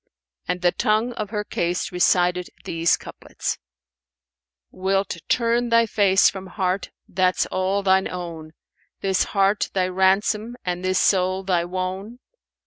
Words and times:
And 0.47 0.63
the 0.63 0.71
tongue 0.71 1.13
of 1.13 1.29
her 1.29 1.43
case 1.43 1.91
recited 1.91 2.49
these 2.65 2.97
couplets, 2.97 3.59
"Wilt 4.71 5.17
turn 5.29 5.69
thy 5.69 5.85
face 5.85 6.27
from 6.27 6.47
heart 6.47 6.89
that's 7.07 7.45
all 7.51 7.83
thine 7.83 8.07
own, 8.07 8.53
* 8.75 9.01
This 9.01 9.25
heart 9.25 9.69
thy 9.75 9.87
ransom 9.89 10.55
and 10.65 10.83
this 10.83 10.97
soul 10.99 11.43
thy 11.43 11.65
wone? 11.65 12.17